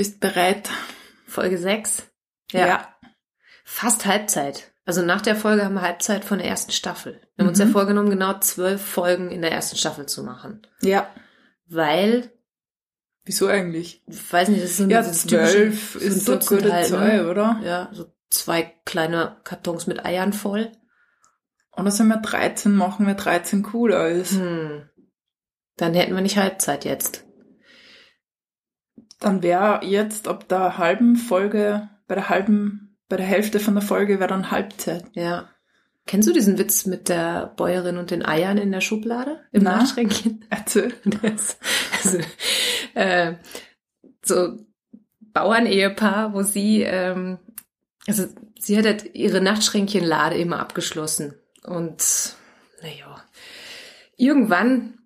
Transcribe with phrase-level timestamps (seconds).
[0.00, 0.70] Bist bereit?
[1.26, 2.04] Folge 6.
[2.52, 2.88] Ja.
[3.66, 4.72] Fast Halbzeit.
[4.86, 7.20] Also nach der Folge haben wir Halbzeit von der ersten Staffel.
[7.36, 7.66] Wir haben uns Mhm.
[7.66, 10.66] ja vorgenommen, genau zwölf Folgen in der ersten Staffel zu machen.
[10.80, 11.06] Ja.
[11.66, 12.32] Weil,
[13.26, 14.02] Wieso eigentlich?
[14.06, 16.86] ich weiß nicht, das ist so Ja, so zwölf ist so eine ein gute halt,
[16.86, 17.28] Zahl, ne?
[17.30, 17.60] oder?
[17.62, 20.72] Ja, so zwei kleine Kartons mit Eiern voll.
[21.76, 24.32] Oder sollen wir 13 machen, weil 13 cooler ist?
[24.32, 24.88] Hm.
[25.76, 27.26] Dann hätten wir nicht Halbzeit jetzt.
[29.20, 33.82] Dann wäre jetzt ab der halben Folge, bei der halben, bei der Hälfte von der
[33.82, 35.04] Folge wäre dann Halbzeit.
[35.12, 35.50] Ja.
[36.06, 39.40] Kennst du diesen Witz mit der Bäuerin und den Eiern in der Schublade?
[39.52, 39.76] Im Na.
[39.76, 40.44] Nachtschränkchen?
[40.50, 40.94] Erzähl.
[41.22, 41.58] Das,
[42.02, 42.18] also,
[42.94, 43.34] äh,
[44.24, 44.56] so
[45.20, 47.38] Bauernehepaar, wo sie, ähm,
[48.08, 48.26] also
[48.58, 51.34] sie hat halt ihre Nachtschränkchenlade immer abgeschlossen.
[51.62, 52.34] Und
[52.82, 53.22] naja,
[54.16, 54.99] irgendwann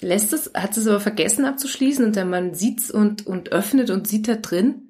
[0.00, 4.06] lässt es, hat es aber vergessen abzuschließen und der Mann sieht's und, und öffnet und
[4.06, 4.86] sieht da drin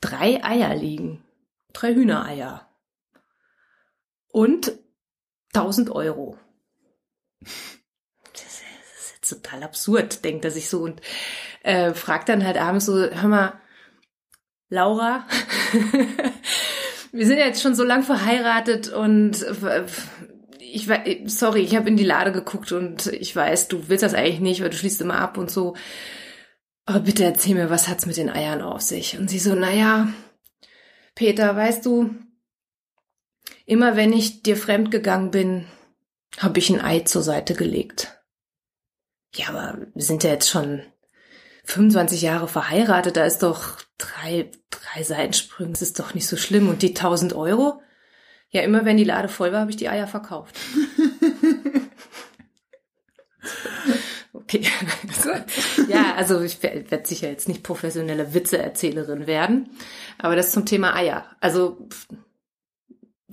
[0.00, 1.24] drei Eier liegen.
[1.72, 2.68] Drei Hühnereier.
[4.28, 4.72] Und
[5.54, 6.38] 1000 Euro.
[7.40, 11.00] Das ist das ist jetzt total absurd, denkt er sich so und
[11.62, 13.60] äh, fragt dann halt abends so, hör mal,
[14.68, 15.26] Laura,
[17.12, 19.86] wir sind ja jetzt schon so lang verheiratet und äh,
[20.74, 24.14] ich wei- sorry, ich habe in die Lade geguckt und ich weiß, du willst das
[24.14, 25.76] eigentlich nicht, weil du schließt immer ab und so.
[26.86, 29.18] Aber bitte erzähl mir, was hat's mit den Eiern auf sich?
[29.18, 30.08] Und sie so, naja,
[31.14, 32.14] Peter, weißt du,
[33.66, 35.66] immer wenn ich dir fremd gegangen bin,
[36.38, 38.20] habe ich ein Ei zur Seite gelegt.
[39.34, 40.82] Ja, aber wir sind ja jetzt schon
[41.64, 46.68] 25 Jahre verheiratet, da ist doch drei, drei Seitensprünge, das ist doch nicht so schlimm.
[46.68, 47.80] Und die 1000 Euro?
[48.54, 50.56] Ja, immer wenn die Lade voll war, habe ich die Eier verkauft.
[54.32, 54.62] Okay.
[55.88, 59.70] ja, also ich werde sicher jetzt nicht professionelle Witzeerzählerin werden,
[60.18, 61.24] aber das zum Thema Eier.
[61.40, 61.88] Also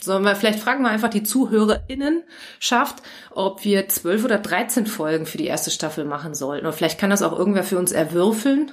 [0.02, 2.24] sollen wir vielleicht fragen wir einfach die ZuhörerInnen
[2.60, 6.66] schafft, ob wir zwölf oder dreizehn Folgen für die erste Staffel machen sollten.
[6.66, 8.72] Oder vielleicht kann das auch irgendwer für uns erwürfeln.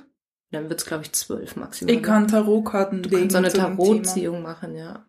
[0.51, 1.95] Dann wird's glaube ich, zwölf maximal.
[1.95, 3.53] Ich kann Tarotkarten Du kannst so eine.
[3.53, 5.08] Tarotziehung machen, ja.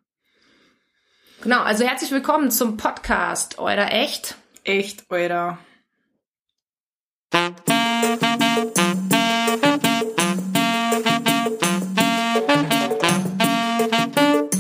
[1.42, 4.36] Genau, also herzlich willkommen zum Podcast Euer Echt.
[4.66, 5.58] Echt, Alter.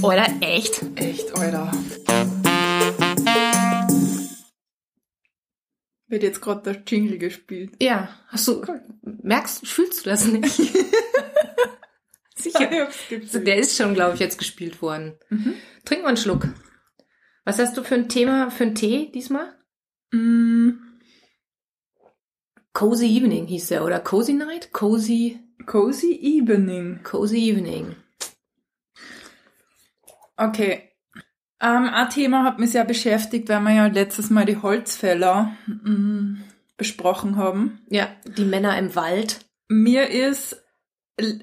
[0.01, 0.81] Euer Echt.
[0.95, 1.69] Echt, Alter.
[6.07, 7.73] Wird jetzt gerade der Jingle gespielt.
[7.81, 8.65] Ja, hast du,
[9.01, 10.55] merkst, fühlst du das nicht?
[12.35, 12.87] Sicher.
[13.33, 15.17] Der ist schon, glaube ich, jetzt gespielt worden.
[15.29, 15.55] Mhm.
[15.83, 16.47] Trink mal einen Schluck.
[17.49, 19.51] Was hast du für ein Thema, für einen Tee diesmal?
[20.11, 20.69] Mm,
[22.73, 24.71] Cozy Evening hieß der, oder Cozy Night?
[24.71, 26.99] Cozy, cozy Evening.
[27.01, 27.95] Cozy Evening.
[30.37, 30.91] Okay.
[31.59, 36.43] Ähm, ein Thema hat mich sehr beschäftigt, weil wir ja letztes Mal die Holzfäller mm,
[36.77, 37.81] besprochen haben.
[37.89, 39.39] Ja, die Männer im Wald.
[39.67, 40.63] Mir ist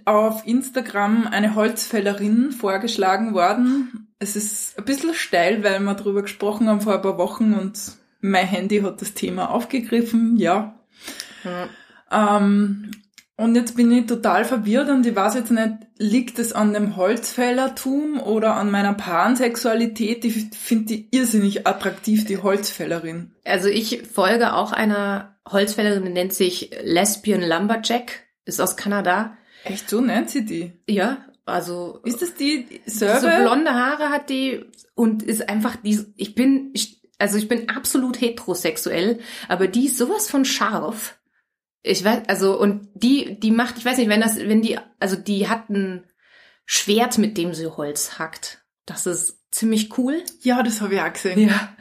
[0.04, 4.05] auf Instagram eine Holzfällerin vorgeschlagen worden.
[4.18, 7.78] Es ist ein bisschen steil, weil wir darüber gesprochen haben vor ein paar Wochen und
[8.20, 10.78] mein Handy hat das Thema aufgegriffen, ja.
[11.42, 11.68] Hm.
[12.10, 12.90] Ähm,
[13.38, 16.96] und jetzt bin ich total verwirrt und ich weiß jetzt nicht, liegt es an dem
[16.96, 20.24] Holzfällertum oder an meiner Pansexualität?
[20.24, 23.32] Ich finde die irrsinnig attraktiv, die Holzfällerin.
[23.44, 29.36] Also ich folge auch einer Holzfällerin, die nennt sich Lesbian Lumberjack, ist aus Kanada.
[29.64, 30.72] Echt, so nennt sie die.
[30.88, 33.42] Ja, also Ist das die so Server?
[33.42, 34.64] blonde Haare hat die
[34.94, 36.04] und ist einfach die.
[36.16, 36.72] Ich bin,
[37.18, 41.18] also ich bin absolut heterosexuell, aber die ist sowas von scharf.
[41.82, 45.14] Ich weiß, also und die, die macht, ich weiß nicht, wenn das, wenn die, also
[45.14, 46.04] die hat ein
[46.64, 48.64] Schwert, mit dem sie Holz hackt.
[48.84, 50.22] Das ist ziemlich cool.
[50.42, 51.48] Ja, das habe ich auch gesehen.
[51.48, 51.75] Ja.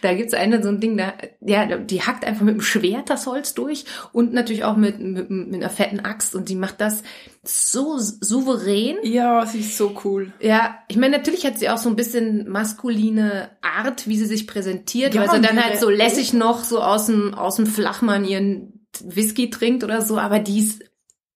[0.00, 3.26] Da gibt's eine so ein Ding, da, ja, die hackt einfach mit dem Schwert das
[3.26, 7.02] Holz durch und natürlich auch mit, mit, mit einer fetten Axt und die macht das
[7.42, 8.96] so souverän.
[9.02, 10.32] Ja, sie ist so cool.
[10.40, 14.46] Ja, ich meine, natürlich hat sie auch so ein bisschen maskuline Art, wie sie sich
[14.46, 18.24] präsentiert, Ja, weil sie dann halt so lässig noch so aus dem, aus dem Flachmann
[18.24, 20.84] ihren Whisky trinkt oder so, aber die ist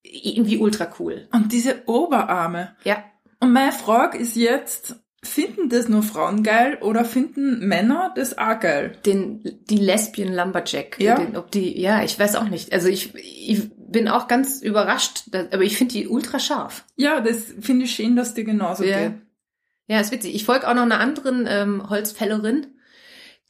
[0.03, 1.29] irgendwie ultra cool.
[1.33, 2.77] Und diese Oberarme.
[2.85, 3.05] Ja.
[3.41, 4.97] Und meine Frage ist jetzt,
[5.27, 8.93] finden das nur Frauen geil oder finden Männer das auch geil?
[9.05, 10.99] Den, die Lesbian Lumberjack.
[11.01, 11.17] Ja.
[11.19, 12.73] Den, ob die, ja, ich weiß auch nicht.
[12.73, 16.85] Also ich, ich bin auch ganz überrascht, dass, aber ich finde die ultra scharf.
[16.97, 19.09] Ja, das finde ich schön, dass dir genauso Ja.
[19.09, 19.19] geht.
[19.89, 20.35] Ja, ist witzig.
[20.35, 22.67] Ich folge auch noch einer anderen ähm, Holzfällerin.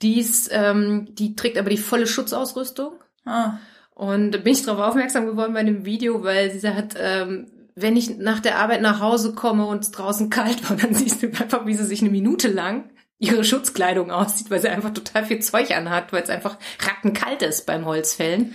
[0.03, 2.93] Die ist, ähm, die trägt aber die volle Schutzausrüstung.
[3.25, 3.55] Ah,
[3.95, 7.97] Und da bin ich darauf aufmerksam geworden bei dem Video, weil sie hat, ähm, wenn
[7.97, 11.27] ich nach der Arbeit nach Hause komme und es draußen kalt war, dann siehst du
[11.27, 15.41] einfach, wie sie sich eine Minute lang ihre Schutzkleidung aussieht, weil sie einfach total viel
[15.41, 18.55] Zeug anhat, weil es einfach rattenkalt ist beim Holzfällen.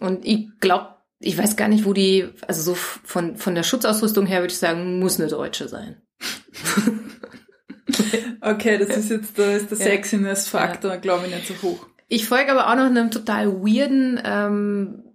[0.00, 0.88] Und ich glaube,
[1.18, 4.58] ich weiß gar nicht, wo die, also so von, von der Schutzausrüstung her würde ich
[4.58, 6.02] sagen, muss eine Deutsche sein.
[8.40, 9.84] okay, das ist jetzt, da ist der ja.
[9.84, 11.86] Sexiness-Faktor, glaube ich, nicht so hoch.
[12.08, 15.11] Ich folge aber auch noch einem total weirden ähm,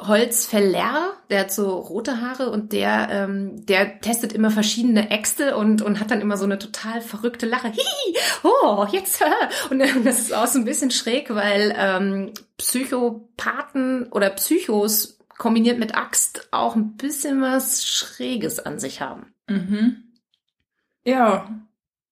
[0.00, 5.82] Holzfäller, der hat so rote Haare und der, ähm, der testet immer verschiedene Äxte und,
[5.82, 7.68] und hat dann immer so eine total verrückte Lache.
[7.68, 9.22] Hihi, oh, jetzt.
[9.70, 15.96] Und das ist auch so ein bisschen schräg, weil ähm, Psychopathen oder Psychos kombiniert mit
[15.96, 19.32] Axt auch ein bisschen was Schräges an sich haben.
[19.48, 20.02] Mhm.
[21.04, 21.48] Ja,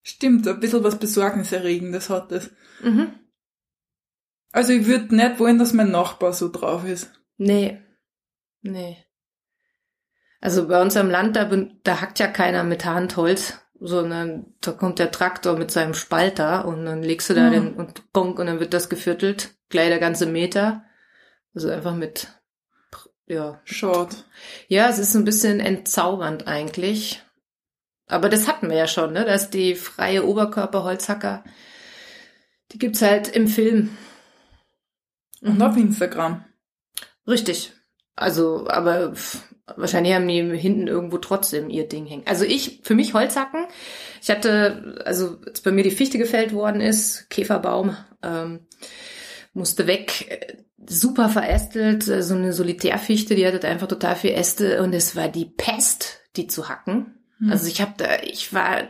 [0.02, 2.50] stimmt, ein bisschen was Besorgniserregendes hat das.
[2.82, 3.12] Mhm.
[4.52, 7.10] Also ich würde nicht wollen, dass mein Nachbar so drauf ist.
[7.36, 7.80] Nee.
[8.62, 9.04] Nee.
[10.40, 14.98] Also bei uns am Land, da, da hackt ja keiner mit Handholz, sondern da kommt
[14.98, 17.52] der Traktor mit seinem Spalter und dann legst du da mhm.
[17.52, 20.84] den und bonk und dann wird das geviertelt, gleich der ganze Meter.
[21.54, 22.28] Also einfach mit,
[23.26, 23.60] ja.
[23.64, 24.24] Short.
[24.68, 27.22] Ja, es ist ein bisschen entzaubernd eigentlich.
[28.06, 29.24] Aber das hatten wir ja schon, ne?
[29.24, 31.42] Dass die freie Oberkörper-Holzhacker,
[32.72, 33.96] die gibt's halt im Film.
[35.40, 36.44] Und auf Instagram.
[37.26, 37.73] Richtig.
[38.14, 39.12] Also, aber
[39.76, 42.26] wahrscheinlich haben die hinten irgendwo trotzdem ihr Ding hängen.
[42.26, 43.67] Also ich, für mich Holzhacken.
[44.23, 48.61] Ich hatte, also als bei mir die Fichte gefällt worden ist, Käferbaum, ähm,
[49.52, 55.17] musste weg, super verästelt, so eine Solitärfichte, die hatte einfach total viel Äste und es
[55.17, 57.19] war die Pest, die zu hacken.
[57.38, 57.50] Hm.
[57.50, 58.82] Also ich habe da, ich war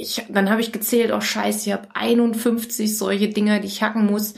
[0.00, 4.06] ich, dann habe ich gezählt, oh scheiße, ich habe 51 solche Dinger, die ich hacken
[4.06, 4.34] muss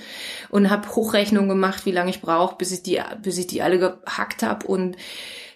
[0.50, 3.78] und habe Hochrechnung gemacht, wie lange ich brauche, bis ich die, bis ich die alle
[3.78, 4.96] gehackt habe und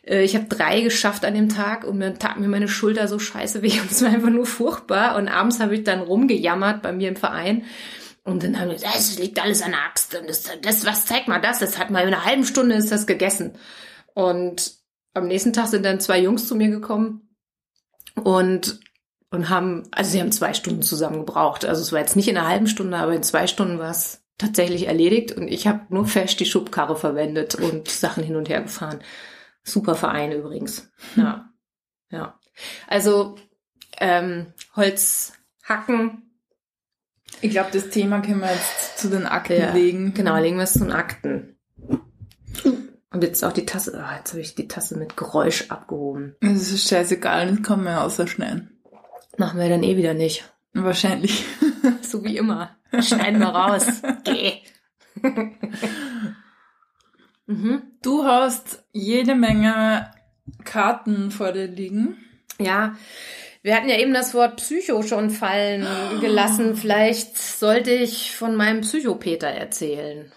[0.07, 3.19] äh, ich habe drei geschafft an dem Tag und mir tat mir meine Schulter so
[3.19, 5.17] scheiße weh und es war einfach nur furchtbar.
[5.17, 7.65] Und abends habe ich dann rumgejammert bei mir im Verein.
[8.25, 11.07] Und dann haben wir gesagt, das liegt alles an der Axt und das, das was
[11.07, 13.53] zeigt mal das, das hat mal in einer halben Stunde ist das gegessen.
[14.15, 14.73] Und
[15.15, 17.29] am nächsten Tag sind dann zwei Jungs zu mir gekommen
[18.25, 18.81] und
[19.31, 21.65] und haben, also sie haben zwei Stunden zusammen gebraucht.
[21.65, 24.23] Also es war jetzt nicht in einer halben Stunde, aber in zwei Stunden war es
[24.39, 28.63] tatsächlich erledigt und ich habe nur fest die Schubkarre verwendet und Sachen hin und her
[28.63, 29.01] gefahren.
[29.63, 30.91] Super Verein übrigens.
[31.17, 31.51] Ja.
[32.11, 32.39] Ja.
[32.87, 33.37] Also
[33.99, 35.33] ähm, Holz
[35.65, 36.23] hacken.
[37.41, 40.15] Ich glaube, das Thema können wir jetzt zu den Akten ja, legen.
[40.15, 41.59] Genau, legen wir es zu den Akten.
[43.11, 43.93] Und jetzt auch die Tasse.
[43.97, 46.37] Oh, jetzt habe ich die Tasse mit Geräusch abgehoben.
[46.41, 48.76] Das ist scheißegal, das kann man ja ausschneiden.
[49.39, 50.45] Machen wir dann eh wieder nicht.
[50.73, 51.45] Wahrscheinlich.
[52.03, 52.77] so wie immer.
[53.01, 53.87] Schneiden wir raus.
[54.25, 54.61] Geh.
[57.47, 57.83] mhm.
[58.03, 60.11] Du hast jede Menge
[60.65, 62.17] Karten vor dir liegen.
[62.59, 62.97] Ja.
[63.63, 65.87] Wir hatten ja eben das Wort Psycho schon fallen
[66.21, 66.77] gelassen.
[66.77, 70.31] Vielleicht sollte ich von meinem Psychopeter erzählen.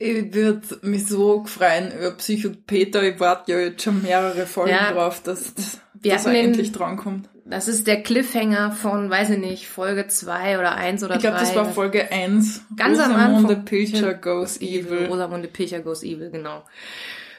[0.00, 3.02] Ich würde mich so freuen über Psychopeter.
[3.02, 5.54] Ich warte ja jetzt schon mehrere Folgen ja, drauf, dass,
[5.94, 7.28] dass er endlich drankommt.
[7.50, 11.16] Das ist der Cliffhanger von, weiß ich nicht, Folge 2 oder 1 oder 3.
[11.16, 12.62] Ich glaube, das war Folge 1.
[12.76, 13.34] Ganz am Anfang.
[13.36, 15.06] Rosamunde Pilcher Goes Evil.
[15.06, 16.62] Rosamunde Pilcher Goes Evil, genau.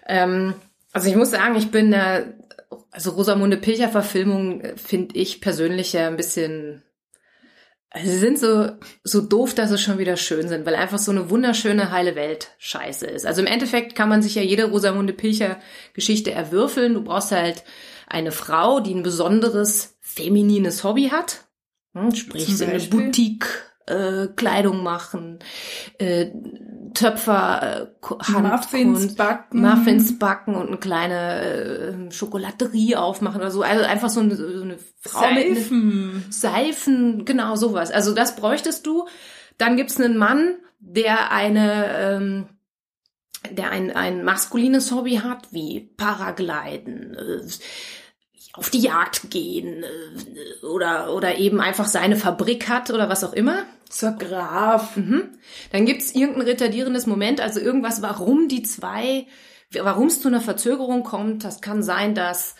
[0.07, 0.55] Ähm,
[0.91, 2.23] also ich muss sagen, ich bin da,
[2.91, 6.81] also Rosamunde Pilcher Verfilmung äh, finde ich persönlich ja ein bisschen,
[7.91, 8.69] also sie sind so,
[9.03, 12.49] so doof, dass sie schon wieder schön sind, weil einfach so eine wunderschöne heile Welt
[12.59, 13.25] scheiße ist.
[13.25, 15.59] Also im Endeffekt kann man sich ja jede Rosamunde Pilcher
[15.93, 16.93] Geschichte erwürfeln.
[16.93, 17.63] Du brauchst halt
[18.07, 21.45] eine Frau, die ein besonderes feminines Hobby hat,
[21.93, 23.47] hm, sprich so eine Boutique
[23.87, 25.39] äh, Kleidung machen,
[25.97, 26.27] äh,
[26.93, 33.61] Töpfer, äh, Muffins backen, Muffins backen und eine kleine äh, Schokolaterie aufmachen oder so.
[33.61, 36.13] Also einfach so eine, so eine Frau Seifen.
[36.13, 37.91] mit Seifen, genau sowas.
[37.91, 39.07] Also das bräuchtest du.
[39.57, 42.45] Dann gibt's einen Mann, der eine ähm,
[43.51, 47.47] der ein, ein maskulines Hobby hat, wie Paragliden, äh,
[48.53, 53.33] auf die Jagd gehen äh, oder, oder eben einfach seine Fabrik hat oder was auch
[53.33, 53.63] immer.
[53.89, 54.95] Zur Graf.
[54.95, 55.29] Mhm.
[55.71, 59.25] Dann gibt's irgendein retardierendes Moment, also irgendwas, warum die zwei,
[59.73, 61.43] warum es zu einer Verzögerung kommt.
[61.43, 62.55] Das kann sein, dass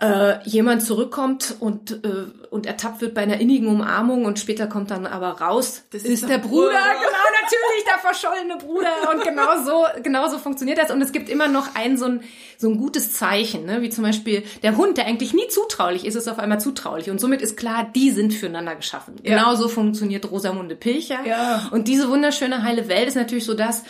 [0.00, 4.90] äh, jemand zurückkommt und, äh, und ertappt wird bei einer innigen Umarmung und später kommt
[4.90, 9.22] dann aber raus, das ist, ist der Bruder, Bruder, genau, natürlich der verschollene Bruder und
[9.22, 12.22] genau so, genau so funktioniert das und es gibt immer noch ein so ein,
[12.56, 13.82] so ein gutes Zeichen, ne?
[13.82, 17.20] wie zum Beispiel der Hund, der eigentlich nie zutraulich ist, ist auf einmal zutraulich und
[17.20, 19.16] somit ist klar, die sind füreinander geschaffen.
[19.22, 19.36] Ja.
[19.36, 21.68] Genau so funktioniert Rosamunde Pilcher ja.
[21.72, 23.82] und diese wunderschöne heile Welt ist natürlich so das,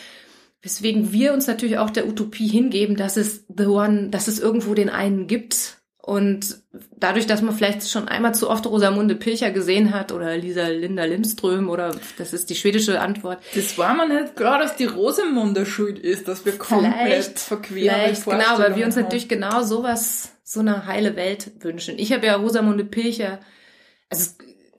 [0.63, 4.75] weswegen wir uns natürlich auch der Utopie hingeben, dass es the one, dass es irgendwo
[4.75, 5.80] den einen gibt.
[6.03, 6.61] Und
[6.97, 11.05] dadurch, dass man vielleicht schon einmal zu oft Rosamunde Pilcher gesehen hat oder Lisa Linda
[11.05, 13.39] Lindström oder das ist die schwedische Antwort.
[13.55, 17.95] Das war mir nicht klar, dass die Rosamunde schuld ist, dass wir komplett Vielleicht, verquere
[17.95, 21.99] vielleicht, genau, weil wir uns Vorstellungen natürlich genau sowas, so eine heile Welt wünschen.
[21.99, 23.39] Ich habe ja Rosamunde Pilcher,
[24.09, 24.31] also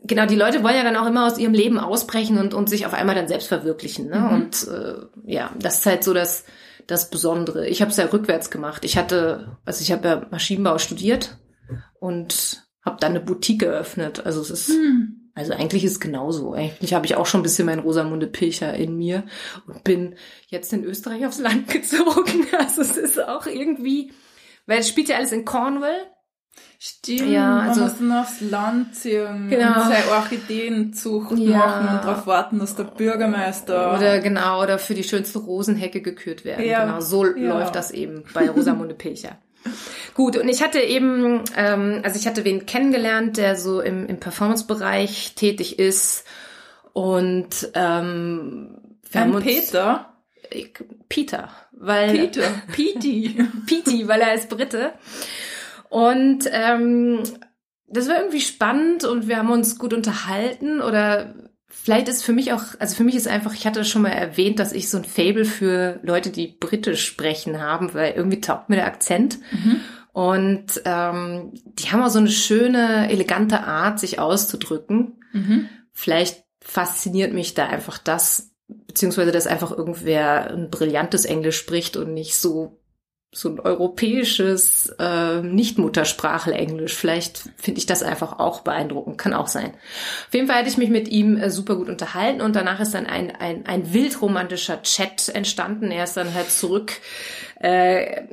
[0.03, 2.85] genau, die Leute wollen ja dann auch immer aus ihrem Leben ausbrechen und, und sich
[2.85, 4.09] auf einmal dann selbst verwirklichen.
[4.09, 4.19] Ne?
[4.19, 4.33] Mhm.
[4.33, 6.45] Und äh, ja, das ist halt so das,
[6.87, 7.67] das Besondere.
[7.67, 8.85] Ich habe es ja rückwärts gemacht.
[8.85, 11.37] Ich hatte, also ich habe ja Maschinenbau studiert
[11.99, 14.25] und habe dann eine Boutique eröffnet.
[14.25, 14.69] Also es ist.
[14.69, 15.31] Hm.
[15.33, 16.53] also eigentlich ist es genauso.
[16.53, 19.25] Eigentlich habe ich auch schon ein bisschen mein Rosamunde Pilcher in mir
[19.67, 20.15] und bin
[20.47, 22.47] jetzt in Österreich aufs Land gezogen.
[22.57, 24.11] Also es ist auch irgendwie,
[24.65, 26.10] weil es spielt ja alles in Cornwall.
[26.79, 29.75] Stimmt, Ja, also- man muss dann aufs Land ziehen Genau.
[29.83, 31.57] und seine Orchideenzucht Ja.
[31.57, 33.95] machen und darauf warten, dass der Bürgermeister...
[33.95, 36.65] Oder genau, oder für die schönste Rosenhecke gekürt werden.
[36.65, 37.53] Ja, Genau, so ja.
[37.59, 39.37] läuft das eben bei Rosamunde Pilcher.
[40.15, 44.19] Gut, und ich hatte eben, ähm, also ich hatte wen kennengelernt, der so im, im
[44.19, 46.25] Performance-Bereich tätig ist.
[46.93, 48.75] Und ähm,
[49.11, 50.07] wir Ein Peter.
[51.09, 52.43] Peter, weil Peter.
[52.73, 53.35] Petey.
[53.67, 54.93] Pete, weil er ist Brite.
[55.91, 57.21] Und ähm,
[57.89, 61.35] das war irgendwie spannend und wir haben uns gut unterhalten oder
[61.67, 64.59] vielleicht ist für mich auch, also für mich ist einfach, ich hatte schon mal erwähnt,
[64.59, 68.77] dass ich so ein Fable für Leute, die britisch sprechen haben, weil irgendwie taugt mir
[68.77, 69.39] der Akzent.
[69.51, 69.81] Mhm.
[70.13, 75.19] Und ähm, die haben auch so eine schöne, elegante Art, sich auszudrücken.
[75.33, 75.67] Mhm.
[75.91, 82.13] Vielleicht fasziniert mich da einfach das, beziehungsweise dass einfach irgendwer ein brillantes Englisch spricht und
[82.13, 82.80] nicht so
[83.33, 86.93] so ein europäisches äh, Nicht-Muttersprachler-Englisch.
[86.93, 89.17] Vielleicht finde ich das einfach auch beeindruckend.
[89.17, 89.73] Kann auch sein.
[90.27, 92.93] Auf jeden Fall hatte ich mich mit ihm äh, super gut unterhalten und danach ist
[92.93, 95.91] dann ein, ein, ein wildromantischer Chat entstanden.
[95.91, 96.91] Er ist dann halt zurück,
[97.61, 98.23] äh,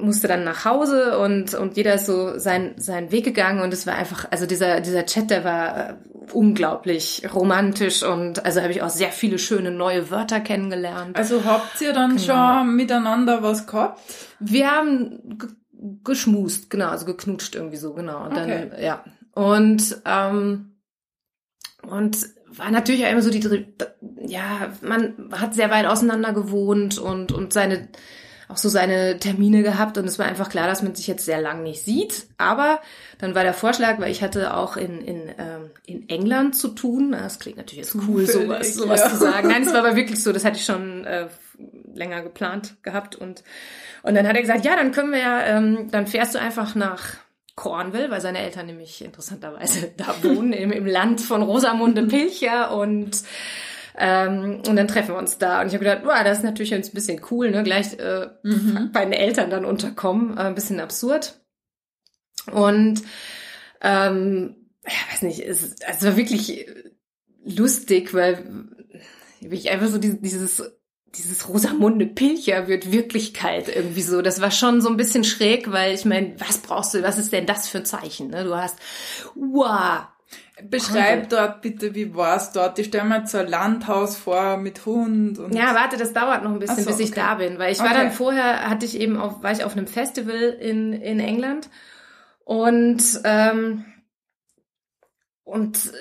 [0.00, 3.86] musste dann nach Hause und, und jeder ist so sein, seinen Weg gegangen und es
[3.86, 5.94] war einfach, also dieser, dieser Chat, der war äh,
[6.32, 11.16] unglaublich romantisch und also habe ich auch sehr viele schöne neue Wörter kennengelernt.
[11.16, 12.58] Also habt ihr dann Genau.
[12.60, 14.00] schon miteinander was gehabt?
[14.40, 15.48] Wir haben ge
[16.02, 18.24] geschmust, genau, also geknutscht irgendwie so, genau.
[18.24, 18.84] Und dann, Okay.
[18.84, 19.04] ja.
[19.32, 20.72] Und, ähm,
[21.82, 23.66] und war natürlich auch immer so die,
[24.26, 27.88] ja, man hat sehr weit auseinander gewohnt und, und seine,
[28.48, 31.40] auch so seine Termine gehabt und es war einfach klar, dass man sich jetzt sehr
[31.40, 32.26] lang nicht sieht.
[32.38, 32.80] Aber
[33.18, 37.12] dann war der Vorschlag, weil ich hatte auch in, in, ähm, in England zu tun.
[37.12, 39.08] Das klingt natürlich jetzt cool, Zufällig, sowas, sowas ja.
[39.10, 39.48] zu sagen.
[39.48, 41.28] Nein, es war aber wirklich so, das hatte ich schon äh,
[41.94, 43.42] länger geplant gehabt und
[44.02, 46.74] und dann hat er gesagt, ja, dann können wir ja, ähm, dann fährst du einfach
[46.74, 47.14] nach
[47.56, 53.22] Cornwall, weil seine Eltern nämlich interessanterweise da wohnen, im, im Land von Rosamunde Pilcher und
[53.98, 55.60] ähm, und dann treffen wir uns da.
[55.60, 57.62] Und ich habe gedacht, wow, das ist natürlich jetzt ein bisschen cool, ne?
[57.62, 58.90] Gleich äh, Mhm.
[58.92, 60.36] bei den Eltern dann unterkommen.
[60.36, 61.40] Äh, ein bisschen absurd.
[62.52, 63.02] Und
[63.82, 66.66] ähm, ja, weiß nicht, es, es war wirklich
[67.44, 68.68] lustig, weil
[69.40, 70.62] ich einfach so dieses, dieses
[71.14, 74.20] dieses Rosamunde Pilcher wird Wirklichkeit irgendwie so.
[74.22, 77.32] Das war schon so ein bisschen schräg, weil ich meine, was brauchst du, was ist
[77.32, 78.28] denn das für ein Zeichen?
[78.28, 78.44] Ne?
[78.44, 78.78] Du hast,
[79.34, 80.06] wow,
[80.62, 82.78] Beschreib dort bitte, wie war's dort?
[82.78, 85.54] Ich stelle mir jetzt so ein Landhaus vor mit Hund und...
[85.54, 87.20] Ja, warte, das dauert noch ein bisschen, so, bis ich okay.
[87.20, 87.98] da bin, weil ich war Okay.
[87.98, 91.70] dann vorher, hatte ich eben auf, war ich auf einem Festival in, in England
[92.44, 93.84] und, ähm,
[95.44, 95.92] und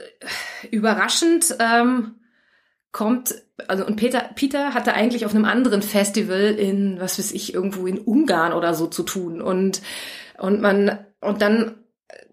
[0.64, 2.16] äh, überraschend ähm,
[2.92, 3.36] kommt,
[3.68, 7.86] also und Peter, Peter hatte eigentlich auf einem anderen Festival in, was weiß ich, irgendwo
[7.86, 9.82] in Ungarn oder so zu tun und,
[10.40, 11.76] und man, und dann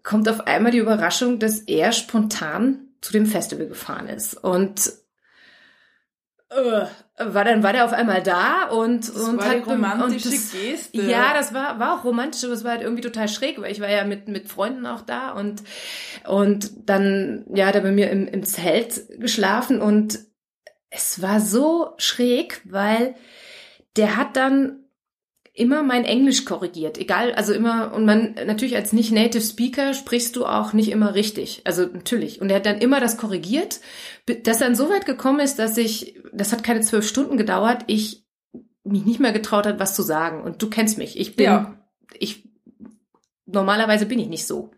[0.04, 4.92] kommt auf einmal die Überraschung, dass er spontan zu dem Festival gefahren ist und
[6.50, 6.86] äh,
[7.18, 10.52] war dann war der auf einmal da und das und war hat romantische und das,
[10.52, 11.02] Geste.
[11.02, 13.80] ja, das war war auch romantisch, aber es war halt irgendwie total schräg, weil ich
[13.80, 15.62] war ja mit mit Freunden auch da und
[16.26, 20.20] und dann ja, hat er bei mir im, im Zelt geschlafen und
[20.90, 23.16] es war so schräg, weil
[23.96, 24.83] der hat dann
[25.56, 30.34] immer mein Englisch korrigiert, egal, also immer, und man, natürlich als nicht Native Speaker sprichst
[30.34, 33.80] du auch nicht immer richtig, also natürlich, und er hat dann immer das korrigiert,
[34.42, 38.26] dass dann so weit gekommen ist, dass ich, das hat keine zwölf Stunden gedauert, ich
[38.82, 41.78] mich nicht mehr getraut hat, was zu sagen, und du kennst mich, ich bin, Ja.
[42.18, 42.48] ich,
[43.46, 44.72] normalerweise bin ich nicht so.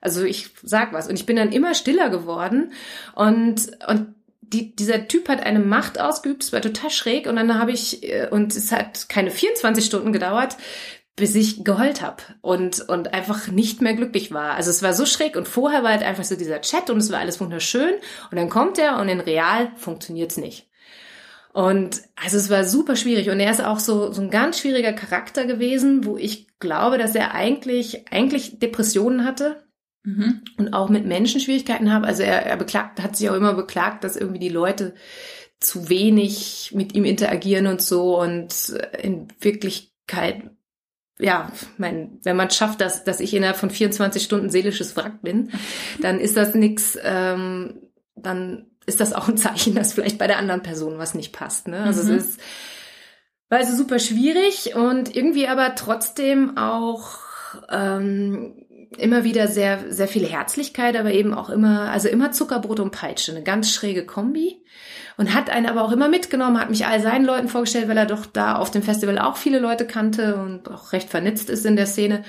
[0.00, 2.72] Also ich sag was, und ich bin dann immer stiller geworden,
[3.14, 4.14] und, und
[4.52, 8.02] die, dieser Typ hat eine Macht ausgeübt, es war total schräg und dann habe ich,
[8.02, 10.56] äh, und es hat keine 24 Stunden gedauert,
[11.16, 14.54] bis ich geheult habe und, und einfach nicht mehr glücklich war.
[14.54, 17.12] Also es war so schräg und vorher war halt einfach so dieser Chat und es
[17.12, 17.94] war alles wunderschön
[18.30, 20.68] und dann kommt er und in real funktioniert's nicht.
[21.52, 23.28] Und also es war super schwierig.
[23.28, 27.14] Und er ist auch so, so ein ganz schwieriger Charakter gewesen, wo ich glaube, dass
[27.14, 29.61] er eigentlich, eigentlich Depressionen hatte.
[30.04, 30.42] Mhm.
[30.56, 32.06] Und auch mit Menschen Schwierigkeiten habe.
[32.06, 34.94] Also er, er beklagt, hat sich auch immer beklagt, dass irgendwie die Leute
[35.60, 40.42] zu wenig mit ihm interagieren und so und in Wirklichkeit
[41.18, 45.50] ja, mein, wenn man schafft, dass, dass ich innerhalb von 24 Stunden seelisches Wrack bin,
[46.00, 47.80] dann ist das nix, ähm,
[48.16, 51.68] dann ist das auch ein Zeichen, dass vielleicht bei der anderen Person was nicht passt.
[51.68, 51.78] Ne?
[51.78, 52.18] Also mhm.
[52.18, 52.40] es ist,
[53.48, 57.18] also super schwierig und irgendwie aber trotzdem auch
[57.70, 58.64] ähm,
[58.98, 63.32] immer wieder sehr, sehr viel Herzlichkeit, aber eben auch immer, also immer Zuckerbrot und Peitsche,
[63.32, 64.62] eine ganz schräge Kombi.
[65.18, 68.06] Und hat einen aber auch immer mitgenommen, hat mich all seinen Leuten vorgestellt, weil er
[68.06, 71.76] doch da auf dem Festival auch viele Leute kannte und auch recht vernetzt ist in
[71.76, 72.24] der Szene.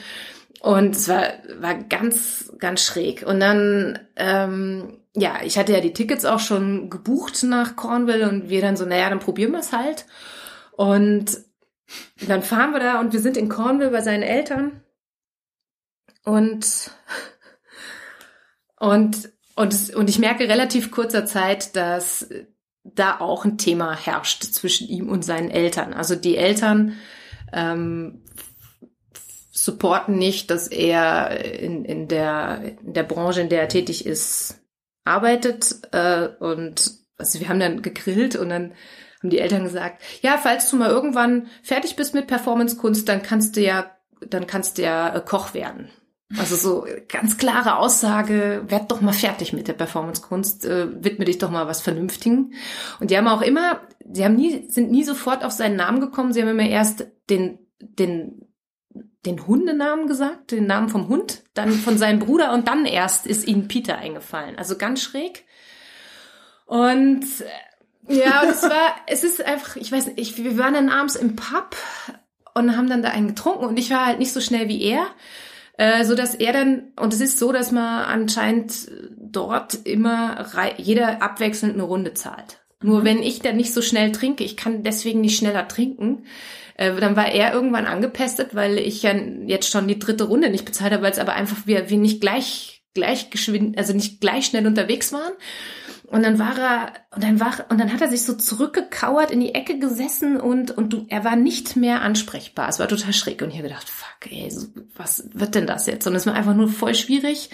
[0.60, 1.24] Und es war,
[1.60, 3.25] war ganz, ganz schräg.
[3.25, 8.50] Und dann, ähm, ja, ich hatte ja die Tickets auch schon gebucht nach Cornwall und
[8.50, 10.05] wir dann so, naja, dann probieren wir es halt.
[10.72, 11.38] Und
[12.27, 14.82] dann fahren wir da und wir sind in Cornwall bei seinen Eltern.
[16.24, 16.92] Und,
[18.77, 22.27] und, und, und ich merke relativ kurzer Zeit, dass
[22.84, 25.94] da auch ein Thema herrscht zwischen ihm und seinen Eltern.
[25.94, 26.98] Also die Eltern
[27.51, 28.24] ähm,
[29.51, 34.60] supporten nicht, dass er in, in, der, in der Branche, in der er tätig ist,
[35.06, 35.80] arbeitet.
[35.92, 38.74] Äh, und also wir haben dann gegrillt und dann
[39.20, 43.56] haben die Eltern gesagt, ja, falls du mal irgendwann fertig bist mit Performance-Kunst, dann kannst
[43.56, 43.96] du ja,
[44.27, 45.89] dann kannst du ja äh, Koch werden.
[46.38, 51.38] Also so ganz klare Aussage, werd doch mal fertig mit der Performance-Kunst, äh, widme dich
[51.38, 52.53] doch mal was Vernünftigen.
[53.00, 56.34] Und die haben auch immer, sie haben nie, sind nie sofort auf seinen Namen gekommen,
[56.34, 58.48] sie haben immer erst den, den,
[59.25, 63.48] den Hundenamen gesagt, den Namen vom Hund, dann von seinem Bruder und dann erst ist
[63.48, 64.58] ihnen Peter eingefallen.
[64.58, 65.46] Also ganz schräg.
[66.65, 67.25] Und
[68.08, 71.36] äh, ja, es war, es ist einfach, ich weiß nicht, wir waren dann abends im
[71.36, 71.75] Pub
[72.56, 75.08] und haben dann da einen getrunken und ich war halt nicht so schnell wie er.
[75.77, 80.45] Äh, so dass er dann, und es ist so, dass man anscheinend dort immer
[80.78, 82.63] jeder abwechselnd eine Runde zahlt.
[82.82, 83.06] Nur mhm.
[83.06, 86.26] wenn ich dann nicht so schnell trinke, ich kann deswegen nicht schneller trinken,
[86.78, 89.13] äh, dann war er irgendwann angepestet, weil ich ja
[89.45, 92.21] jetzt schon die dritte Runde nicht bezahlt habe, weil es aber einfach wir, wir nicht
[92.21, 95.34] gleich, gleich geschwind, also nicht gleich schnell unterwegs waren.
[96.13, 99.39] Und dann war er, und dann war, und dann hat er sich so zurückgekauert in
[99.39, 102.69] die Ecke gesessen und, und du, er war nicht mehr ansprechbar.
[102.69, 103.41] Es war total schräg.
[103.41, 104.56] Und ich habe gedacht, fuck, ey,
[104.95, 106.06] was wird denn das jetzt?
[106.06, 107.49] Und es war einfach nur voll schwierig.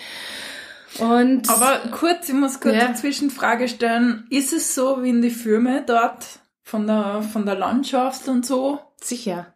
[0.98, 2.88] Und, Aber kurz, ich muss kurz ja.
[2.88, 4.28] eine Zwischenfrage stellen.
[4.30, 6.26] Ist es so wie in die Filme dort
[6.62, 8.82] von der, von der Landschaft und so?
[9.02, 9.56] Sicher.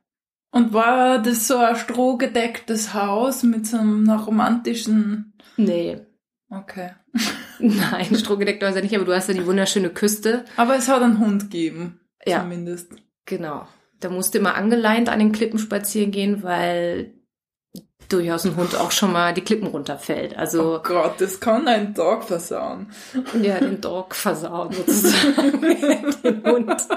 [0.51, 5.33] Und war das so ein strohgedecktes Haus mit so einem romantischen?
[5.57, 5.99] Nee.
[6.49, 6.91] Okay.
[7.59, 10.45] Nein, strohgedeckte Häuser nicht, aber du hast ja die wunderschöne Küste.
[10.57, 11.99] Aber es hat einen Hund gegeben.
[12.25, 12.41] Ja.
[12.41, 12.91] Zumindest.
[13.25, 13.67] Genau.
[13.99, 17.13] Da musste immer angeleint an den Klippen spazieren gehen, weil
[18.09, 20.37] durchaus ein Hund auch schon mal die Klippen runterfällt.
[20.37, 22.91] Also oh Gott, das kann ein Dog versauen.
[23.41, 25.61] Ja, den Dog versauen sozusagen.
[26.23, 26.87] den Hund.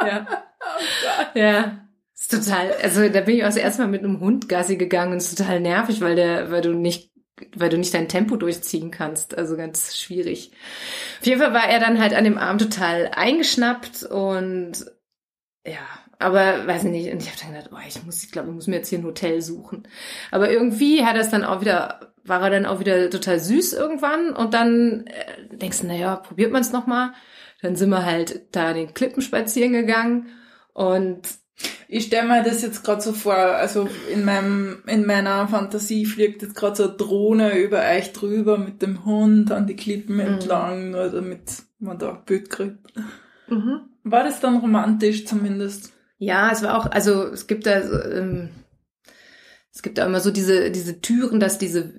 [0.00, 0.26] Ja.
[0.60, 1.80] Oh ja.
[2.14, 5.12] Ist total, also da bin ich auch das erste Mal mit einem Hund Gassi gegangen
[5.12, 7.09] und ist total nervig, weil der, weil du nicht
[7.56, 9.36] weil du nicht dein Tempo durchziehen kannst.
[9.36, 10.52] Also ganz schwierig.
[11.20, 14.86] Auf jeden Fall war er dann halt an dem Arm total eingeschnappt und
[15.64, 15.78] ja,
[16.18, 17.12] aber weiß ich nicht.
[17.12, 18.98] Und ich habe dann gedacht, oh, ich muss, ich glaube, ich muss mir jetzt hier
[18.98, 19.88] ein Hotel suchen.
[20.30, 23.72] Aber irgendwie hat er es dann auch wieder, war er dann auch wieder total süß
[23.72, 27.12] irgendwann und dann äh, denkst du, naja, probiert man es nochmal.
[27.62, 30.28] Dann sind wir halt da den Klippen spazieren gegangen
[30.72, 31.22] und
[31.92, 36.40] ich stelle mir das jetzt gerade so vor, also in meinem, in meiner Fantasie fliegt
[36.40, 40.20] jetzt gerade so eine Drohne über euch drüber mit dem Hund an die Klippen mhm.
[40.20, 42.78] entlang oder mit man da Bild kriegt.
[43.48, 43.80] Mhm.
[44.04, 45.92] War das dann romantisch zumindest?
[46.18, 48.50] Ja, es war auch, also es gibt da ähm,
[49.72, 51.92] es gibt da immer so diese diese Türen, dass diese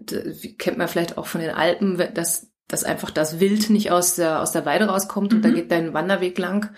[0.57, 4.41] kennt man vielleicht auch von den Alpen, dass dass einfach das Wild nicht aus der
[4.41, 5.37] aus der Weide rauskommt mhm.
[5.37, 6.69] und da geht dein Wanderweg lang.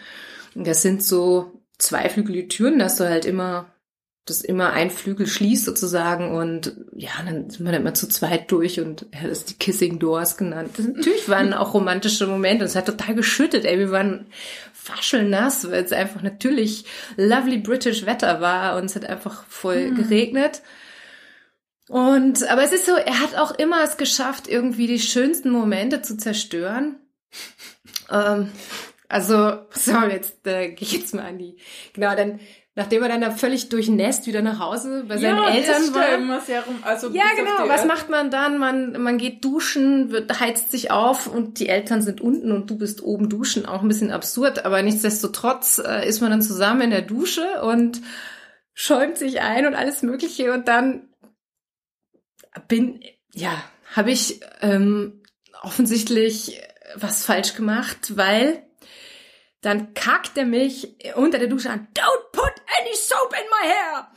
[0.56, 3.74] Und das sind so zweiflügelige Türen, dass du halt immer,
[4.26, 8.52] dass immer ein Flügel schließt sozusagen und ja, dann sind wir dann immer zu zweit
[8.52, 10.72] durch und er hat es die Kissing Doors genannt.
[10.78, 14.28] Das, natürlich waren auch romantische Momente und es hat total geschüttet, ey, wir waren
[14.74, 16.86] faschelnass, weil es einfach natürlich
[17.18, 19.96] lovely British Wetter war und es hat einfach voll mhm.
[19.96, 20.62] geregnet.
[21.90, 26.02] Und, aber es ist so, er hat auch immer es geschafft, irgendwie die schönsten Momente
[26.02, 26.96] zu zerstören.
[28.12, 28.50] ähm,
[29.14, 31.58] Also, so, jetzt äh, gehe ich jetzt mal an die.
[31.94, 32.40] Genau, dann,
[32.74, 36.04] nachdem er dann da völlig durchnässt wieder nach Hause bei seinen ja, Eltern war.
[36.04, 36.80] stell immer sehr rum.
[36.82, 37.70] Also Ja, genau.
[37.70, 38.58] Was macht man dann?
[38.58, 42.78] Man, man geht duschen, wird, heizt sich auf und die Eltern sind unten und du
[42.78, 43.68] bist oben duschen.
[43.68, 48.02] Auch ein bisschen absurd, aber nichtsdestotrotz äh, ist man dann zusammen in der Dusche und
[48.74, 51.08] schäumt sich ein und alles Mögliche und dann
[52.68, 53.64] bin, ja,
[53.96, 55.22] habe ich ähm,
[55.62, 56.60] offensichtlich
[56.96, 58.63] was falsch gemacht, weil
[59.64, 61.88] dann kackt er mich unter der Dusche an.
[61.96, 64.08] Don't put any soap in my hair.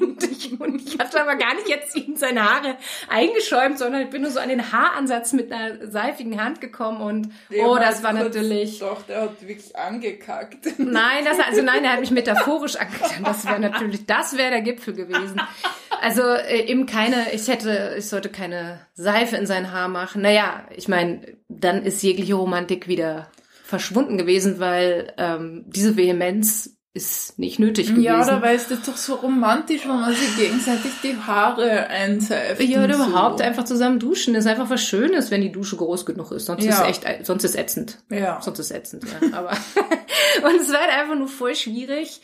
[0.00, 4.08] und, ich, und ich hatte aber gar nicht jetzt in seine Haare eingeschäumt, sondern ich
[4.10, 8.02] bin nur so an den Haaransatz mit einer seifigen Hand gekommen und Ja, oh, das
[8.02, 8.78] war natürlich.
[8.78, 10.78] Doch, der hat wirklich angekackt.
[10.78, 13.24] Nein, das, also nein, er hat mich metaphorisch angetan.
[13.24, 15.38] Das wäre natürlich, das wäre der Gipfel gewesen.
[16.00, 20.22] Also äh, eben keine, ich hätte, ich sollte keine Seife in sein Haar machen.
[20.22, 23.28] Naja, ich meine, dann ist jegliche Romantik wieder
[23.68, 28.02] verschwunden gewesen, weil ähm, diese Vehemenz ist nicht nötig gewesen.
[28.02, 32.62] Ja, da weißt du doch so romantisch, wenn man sich gegenseitig die Haare einseift.
[32.62, 33.44] Ja, oder überhaupt so.
[33.44, 34.34] einfach zusammen duschen.
[34.34, 36.46] ist einfach was Schönes, wenn die Dusche groß genug ist.
[36.46, 36.86] Sonst Ja.
[36.86, 37.98] ist echt, sonst ist ätzend.
[38.10, 38.40] Ja.
[38.40, 39.36] Sonst ist ätzend, ja.
[39.38, 39.50] Aber
[40.44, 42.22] und es war halt einfach nur voll schwierig.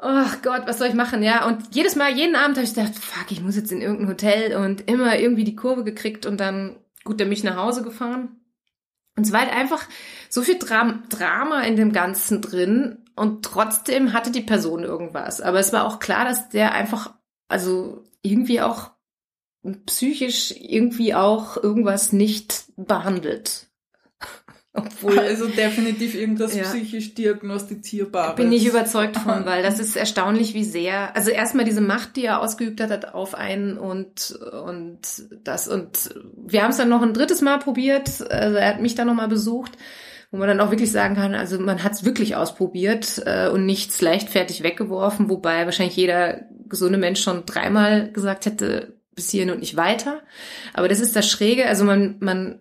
[0.00, 1.24] Oh Gott, was soll ich machen?
[1.24, 4.08] Ja, und jedes Mal, jeden Abend habe ich gedacht, fuck, ich muss jetzt in irgendein
[4.08, 8.36] Hotel und immer irgendwie die Kurve gekriegt und dann, gut, der mich nach Hause gefahren.
[9.18, 9.84] Und es war halt einfach
[10.28, 15.40] so viel Dram Drama in dem Ganzen drin und trotzdem hatte die Person irgendwas.
[15.40, 17.14] Aber es war auch klar, dass der einfach,
[17.48, 18.92] also irgendwie auch
[19.86, 23.67] psychisch irgendwie auch irgendwas nicht behandelt.
[24.78, 26.62] Obwohl Also definitiv irgendwas Ja.
[26.64, 28.36] psychisch diagnostizierbares.
[28.36, 32.24] bin ich überzeugt von, weil das ist erstaunlich, wie sehr, also erstmal diese Macht, die
[32.24, 34.98] er ausgeübt hat, hat auf einen und, und
[35.44, 38.94] das, und wir haben es dann noch ein drittes Mal probiert, also er hat mich
[38.94, 39.72] dann nochmal besucht,
[40.30, 43.64] wo man dann auch wirklich sagen kann, also man hat es wirklich ausprobiert äh, und
[43.66, 49.60] nichts leichtfertig weggeworfen, wobei wahrscheinlich jeder gesunde Mensch schon dreimal gesagt hätte, bis hierhin und
[49.60, 50.20] nicht weiter.
[50.74, 52.60] Aber das ist das Schräge, also man, man,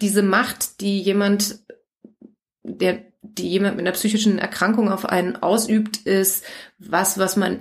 [0.00, 1.58] diese Macht, die jemand
[2.62, 6.44] der, die jemand mit einer psychischen Erkrankung auf einen ausübt, ist
[6.78, 7.60] was, was man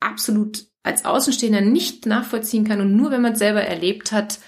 [0.00, 4.38] absolut als Außenstehender nicht nachvollziehen kann und nur wenn man es selber erlebt hat,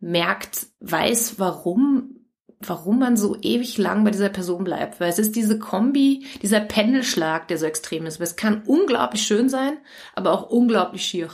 [0.00, 2.20] merkt, weiß, warum,
[2.60, 5.00] warum man so ewig lang bei dieser Person bleibt.
[5.00, 8.20] Weil es ist diese Kombi, dieser Pendelschlag, der so extrem ist.
[8.20, 9.78] Es kann unglaublich schön sein,
[10.14, 11.30] aber auch unglaublich schier.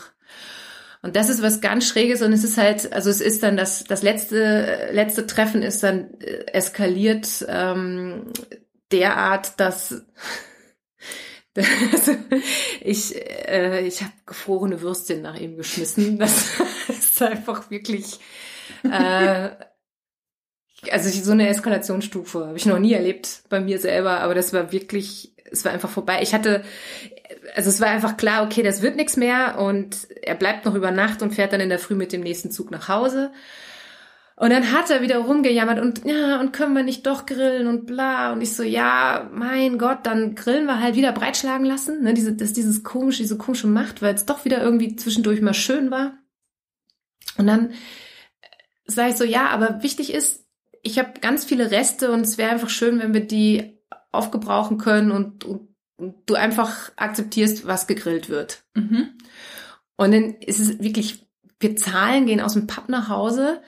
[1.04, 3.84] Und das ist was ganz Schräges und es ist halt, also es ist dann das,
[3.84, 8.32] das letzte, letzte Treffen ist dann äh, eskaliert ähm,
[8.90, 10.02] derart, dass
[12.80, 16.18] ich, äh, ich habe gefrorene Würstchen nach ihm geschmissen.
[16.18, 16.48] Das
[16.88, 18.18] ist einfach wirklich,
[18.84, 19.50] äh,
[20.90, 24.72] also so eine Eskalationsstufe habe ich noch nie erlebt bei mir selber, aber das war
[24.72, 26.20] wirklich, es war einfach vorbei.
[26.22, 26.62] Ich hatte,
[27.54, 30.90] also es war einfach klar, okay, das wird nichts mehr und er bleibt noch über
[30.90, 33.32] Nacht und fährt dann in der Früh mit dem nächsten Zug nach Hause.
[34.36, 37.86] Und dann hat er wieder rumgejammert und ja, und können wir nicht doch grillen und
[37.86, 38.32] bla.
[38.32, 42.02] Und ich so, ja, mein Gott, dann grillen wir halt wieder breitschlagen lassen.
[42.02, 45.54] Ne, diese, das, dieses komische, diese komische Macht, weil es doch wieder irgendwie zwischendurch mal
[45.54, 46.18] schön war.
[47.38, 47.72] Und dann
[48.86, 50.44] sage ich so, ja, aber wichtig ist,
[50.82, 53.73] ich habe ganz viele Reste und es wäre einfach schön, wenn wir die
[54.14, 58.64] aufgebrauchen können und, und, und du einfach akzeptierst, was gegrillt wird.
[58.74, 59.18] Mhm.
[59.96, 61.26] Und dann ist es wirklich,
[61.60, 63.62] wir zahlen, gehen aus dem Pub nach Hause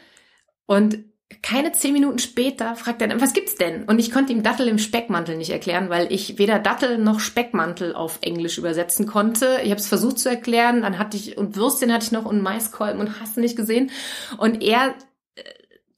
[0.67, 0.99] und
[1.43, 3.85] keine zehn Minuten später fragt er dann, was gibt's denn?
[3.85, 7.95] Und ich konnte ihm Dattel im Speckmantel nicht erklären, weil ich weder Dattel noch Speckmantel
[7.95, 9.59] auf Englisch übersetzen konnte.
[9.65, 12.43] Ich habe es versucht zu erklären, dann hatte ich, und Würstchen hatte ich noch und
[12.43, 13.91] Maiskolben und hast du nicht gesehen.
[14.39, 14.95] Und er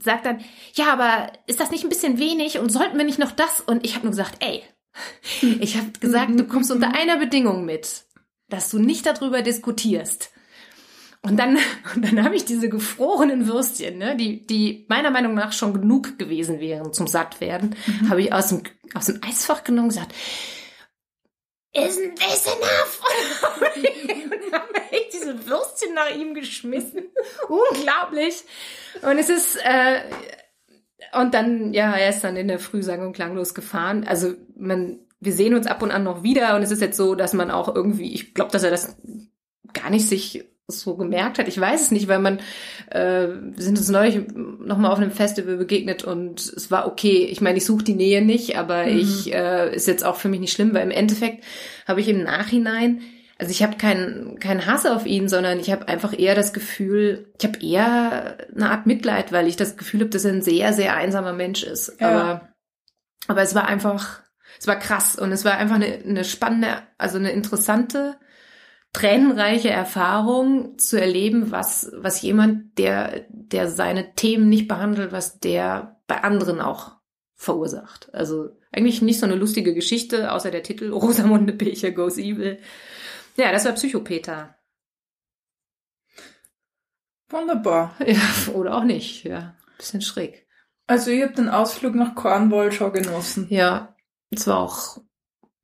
[0.03, 0.41] sagt dann,
[0.75, 3.61] ja, aber ist das nicht ein bisschen wenig und sollten wir nicht noch das?
[3.61, 4.63] Und ich habe nur gesagt, ey,
[5.61, 8.05] ich habe gesagt, du kommst unter einer Bedingung mit,
[8.49, 10.31] dass du nicht darüber diskutierst.
[11.23, 11.59] Und dann,
[11.95, 16.19] und dann habe ich diese gefrorenen Würstchen, ne, die, die meiner Meinung nach schon genug
[16.19, 18.11] gewesen wären zum Sattwerden, mhm.
[18.11, 18.63] habe ich aus dem,
[18.95, 20.15] aus dem Eisfach genommen und gesagt,
[21.87, 23.01] isn't this enough?
[23.77, 27.05] und habe echt diese Würstchen nach ihm geschmissen.
[27.49, 28.45] Unglaublich.
[29.03, 30.01] Und es ist, äh,
[31.13, 34.05] und dann, ja, er ist dann in der Früh sang- und klanglos gefahren.
[34.07, 37.15] Also man, wir sehen uns ab und an noch wieder und es ist jetzt so,
[37.15, 38.97] dass man auch irgendwie, ich glaube, dass er das
[39.73, 41.49] gar nicht sich so gemerkt hat.
[41.49, 42.41] Ich weiß es nicht, weil man,
[42.91, 47.27] äh, wir sind uns neulich nochmal auf einem Festival begegnet und es war okay.
[47.31, 48.99] Ich meine, ich suche die Nähe nicht, aber mhm.
[48.99, 51.43] ich, äh, ist jetzt auch für mich nicht schlimm, weil im Endeffekt
[51.87, 53.01] habe ich im Nachhinein
[53.41, 57.33] also ich habe keinen keinen Hass auf ihn, sondern ich habe einfach eher das Gefühl,
[57.39, 60.73] ich habe eher eine Art Mitleid, weil ich das Gefühl habe, dass er ein sehr,
[60.73, 62.01] sehr einsamer Mensch ist.
[62.01, 62.09] Ja.
[62.11, 62.49] Aber,
[63.29, 64.23] aber es war einfach,
[64.59, 68.17] es war krass und es war einfach eine, eine spannende, also eine interessante,
[68.93, 76.01] tränenreiche Erfahrung zu erleben, was, was jemand, der, der seine Themen nicht behandelt, was der
[76.07, 76.97] bei anderen auch
[77.35, 78.13] verursacht.
[78.13, 82.59] Also eigentlich nicht so eine lustige Geschichte, außer der Titel Rosamunde Pilcher Goes Evil.
[83.37, 84.57] Ja, das war Psychopeter.
[87.31, 87.95] Wunderbar.
[88.05, 89.25] Ja, oder auch nicht.
[89.25, 90.47] Ja, bisschen schräg.
[90.87, 93.47] Also ich habe den Ausflug nach Cornwall schon genossen.
[93.51, 93.95] Ja,
[94.31, 94.99] es war auch,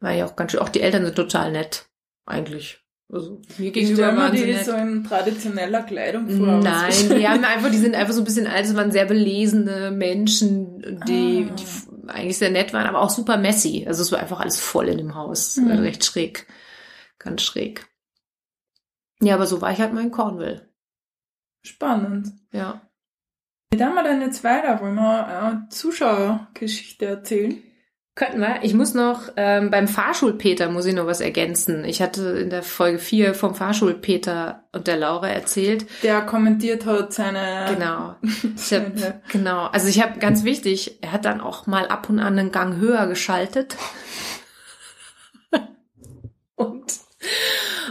[0.00, 0.60] war ja auch ganz schön.
[0.60, 1.88] Auch die Eltern sind total nett,
[2.26, 2.83] eigentlich.
[3.14, 6.58] Also mir gegenüber waren die so in traditioneller Kleidung vor.
[6.58, 9.92] Nein, die haben einfach, die sind einfach so ein bisschen alt, es waren sehr belesene
[9.92, 11.54] Menschen, die, Ah.
[11.54, 13.84] die eigentlich sehr nett waren, aber auch super messy.
[13.86, 15.56] Also es war einfach alles voll in dem Haus.
[15.56, 15.70] Mhm.
[15.70, 16.46] Recht schräg.
[17.20, 17.86] Ganz schräg.
[19.22, 20.68] Ja, aber so war ich halt mal in Cornwall.
[21.64, 22.32] Spannend.
[22.52, 22.82] Ja.
[23.72, 24.80] Wie haben wir denn jetzt weiter?
[24.80, 27.62] Wollen wir eine Zuschauergeschichte erzählen?
[28.16, 28.60] Könnten wir.
[28.62, 31.84] Ich muss noch, ähm, beim Fahrschulpeter muss ich noch was ergänzen.
[31.84, 35.86] Ich hatte in der Folge 4 vom Fahrschulpeter und der Laura erzählt.
[36.04, 37.66] Der kommentiert hat seine...
[37.74, 38.14] Genau.
[38.56, 39.66] Ich hab, genau.
[39.66, 42.76] Also ich habe ganz wichtig, er hat dann auch mal ab und an einen Gang
[42.76, 43.76] höher geschaltet.
[46.54, 46.84] und,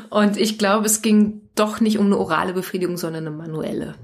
[0.10, 3.96] und ich glaube, es ging doch nicht um eine orale Befriedigung, sondern eine manuelle.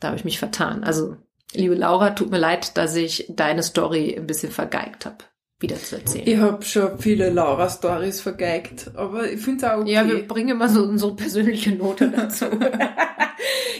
[0.00, 0.84] Da habe ich mich vertan.
[0.84, 1.16] Also,
[1.52, 5.18] liebe Laura, tut mir leid, dass ich deine Story ein bisschen vergeigt habe,
[5.58, 6.26] wieder zu erzählen.
[6.26, 9.92] Ich habe schon viele Laura-Stories vergeigt, aber ich finde es auch okay.
[9.92, 12.46] Ja, wir bringen immer so unsere persönliche Note dazu.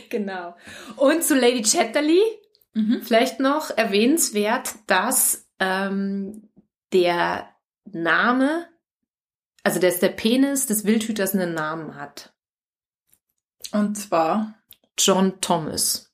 [0.08, 0.56] genau.
[0.96, 2.22] Und zu Lady Chatterley,
[2.74, 3.02] mhm.
[3.02, 6.48] vielleicht noch erwähnenswert, dass ähm,
[6.92, 7.48] der
[7.84, 8.66] Name,
[9.62, 12.34] also dass der Penis des Wildhüters einen Namen hat.
[13.72, 14.54] Und zwar
[14.98, 16.05] John Thomas.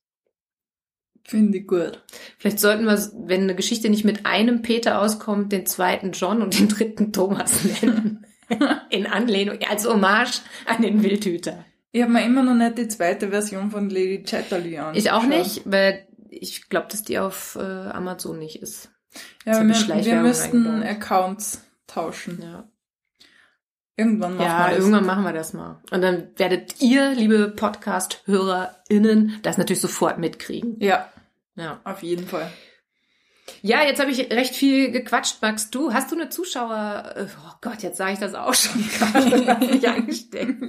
[1.24, 2.02] Finde ich gut.
[2.38, 6.58] Vielleicht sollten wir, wenn eine Geschichte nicht mit einem Peter auskommt, den zweiten John und
[6.58, 8.26] den dritten Thomas nennen.
[8.90, 11.64] In Anlehnung, als Hommage an den Wildhüter.
[11.90, 14.94] Ich habe mir immer noch nicht die zweite Version von Lady Chatterley an.
[14.94, 18.90] Ich auch nicht, weil ich glaube, dass die auf äh, Amazon nicht ist.
[19.46, 20.90] Ja, ich wir, wir müssten eingebaut.
[20.90, 22.40] Accounts tauschen.
[22.42, 22.68] Ja,
[23.96, 24.78] Irgendwann machen ja wir das.
[24.78, 25.80] irgendwann machen wir das mal.
[25.90, 30.76] Und dann werdet ihr, liebe Podcast-HörerInnen, das natürlich sofort mitkriegen.
[30.80, 31.11] Ja,
[31.56, 32.50] Ja, auf jeden Fall.
[33.62, 35.36] ja jetzt habe ich recht viel gequatscht.
[35.42, 37.12] Magst du, hast du eine Zuschauer...
[37.16, 39.46] äh, Oh Gott, jetzt sage ich das auch schon gerade.
[39.46, 40.54] Hab mich angesteckt.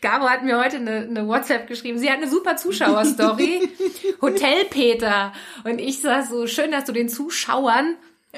[0.00, 1.98] Gabo hat mir heute eine, eine WhatsApp geschrieben.
[1.98, 3.68] Sie hat eine super Zuschauerstory.
[4.22, 5.32] Hotel Peter.
[5.64, 7.96] Und ich sag so, schön, dass du den Zuschauern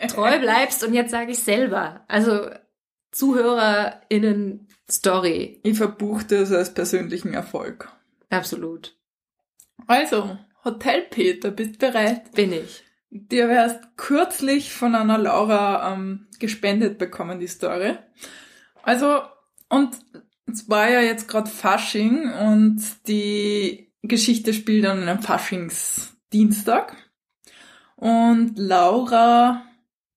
[0.09, 0.85] treu bleibst.
[0.85, 2.05] Und jetzt sage ich selber.
[2.09, 2.49] Also
[3.13, 5.61] ZuhörerInnen Story.
[5.63, 7.91] Ich verbuche das als persönlichen Erfolg.
[8.31, 8.97] Absolut.
[9.87, 12.33] Also, Hotel Peter, bist bereit?
[12.33, 12.85] Bin ich.
[13.11, 17.97] Dir wärst kürzlich von einer Laura ähm, gespendet bekommen, die Story.
[18.83, 19.23] Also,
[19.69, 19.97] und
[20.47, 26.97] es war ja jetzt gerade Fasching und die Geschichte spielt an einem Faschingsdienstag.
[27.97, 29.65] Und Laura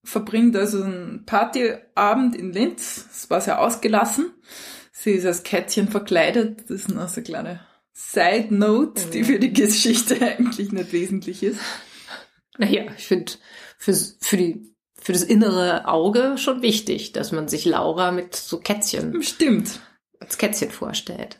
[0.04, 3.08] verbringt also einen Partyabend in Linz.
[3.12, 4.34] Es war sehr ausgelassen.
[4.92, 6.62] Sie ist als Kätzchen verkleidet.
[6.62, 7.60] Das ist noch so eine kleine
[8.12, 11.60] Side Note, die für die Geschichte eigentlich nicht wesentlich ist.
[12.58, 13.32] Naja, ich finde
[13.78, 18.60] für, für, die, für das innere Auge schon wichtig, dass man sich Laura mit so
[18.60, 19.80] Kätzchen, Stimmt.
[20.20, 21.40] als Kätzchen vorstellt.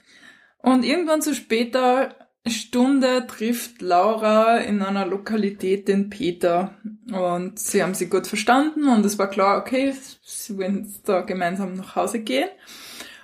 [0.58, 2.16] Und irgendwann zu später
[2.48, 6.78] Stunde trifft Laura in einer Lokalität den Peter
[7.12, 11.76] und sie haben sich gut verstanden und es war klar, okay, sie wollen da gemeinsam
[11.76, 12.50] nach Hause gehen.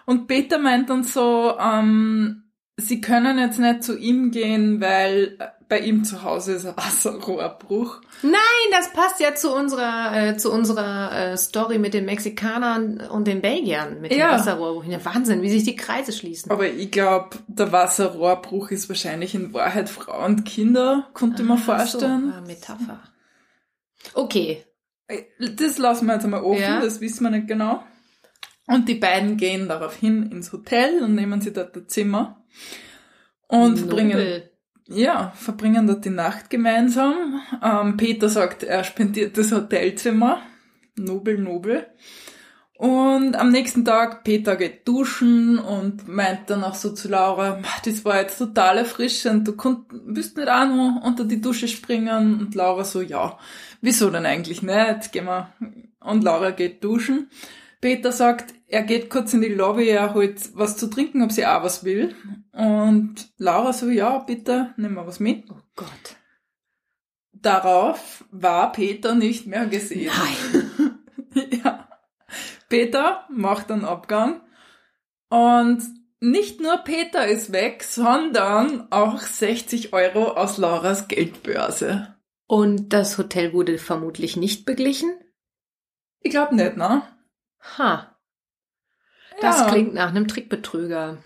[0.05, 2.48] Und Peter meint dann so, ähm,
[2.79, 5.37] sie können jetzt nicht zu ihm gehen, weil
[5.67, 8.01] bei ihm zu Hause ist ein Wasserrohrbruch.
[8.23, 8.33] Nein,
[8.71, 13.41] das passt ja zu unserer, äh, zu unserer äh, Story mit den Mexikanern und den
[13.41, 14.29] Belgiern, mit Ja.
[14.31, 14.83] dem Wasserrohr.
[14.85, 16.51] Ja, Wahnsinn, wie sich die Kreise schließen.
[16.51, 21.59] Aber ich glaube, der Wasserrohrbruch ist wahrscheinlich in Wahrheit Frau und Kinder, konnte man Ah,
[21.59, 21.65] so,
[21.99, 22.33] vorstellen.
[22.35, 22.99] ah, Metapher.
[24.13, 24.63] Okay,
[25.39, 26.81] Das lassen wir jetzt einmal offen, Ja.
[26.81, 27.83] das wissen wir nicht genau.
[28.69, 32.45] Und die beiden gehen daraufhin ins Hotel und nehmen sich dort ein Zimmer
[33.47, 34.51] und verbringen, Nobel.
[34.89, 37.41] ja, verbringen dort die Nacht gemeinsam.
[37.63, 40.43] Ähm, Peter sagt, er spendiert das Hotelzimmer.
[40.95, 41.87] Nobel, nobel.
[42.77, 47.67] Und am nächsten Tag, Peter geht duschen und meint dann auch so zu Laura, "Ma,
[47.83, 52.39] das war jetzt total erfrischend, du konnt, willst nicht auch noch unter die Dusche springen?
[52.39, 53.39] Und Laura so, ja,
[53.81, 55.11] wieso denn eigentlich nicht?
[55.11, 55.51] Gehen wir.
[56.01, 57.31] Und Laura geht duschen.
[57.81, 61.45] Peter sagt, er geht kurz in die Lobby, er holt was zu trinken, ob sie
[61.45, 62.15] auch was will.
[62.53, 65.49] Und Laura so, ja, bitte, nimm mal was mit.
[65.49, 66.15] Oh Gott.
[67.31, 70.11] Darauf war Peter nicht mehr gesehen.
[70.15, 71.49] Nein.
[71.63, 71.89] ja.
[72.69, 74.41] Peter macht einen Abgang
[75.29, 75.81] und
[76.19, 82.15] nicht nur Peter ist weg, sondern auch 60 Euro aus Lauras Geldbörse.
[82.45, 85.11] Und das Hotel wurde vermutlich nicht beglichen?
[86.19, 87.03] Ich glaube nicht, ne?
[87.77, 88.08] Ha.
[89.41, 91.17] Das klingt nach einem Trickbetrüger.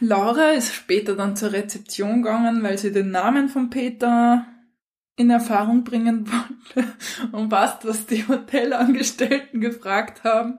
[0.00, 4.46] Laura ist später dann zur Rezeption gegangen, weil sie den Namen von Peter
[5.16, 6.30] in Erfahrung bringen
[6.76, 6.92] wollte.
[7.32, 10.58] Und weißt, was die Hotelangestellten gefragt haben?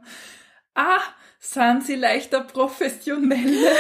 [0.75, 0.99] Ah,
[1.39, 3.71] sind sie leichter Professionelle?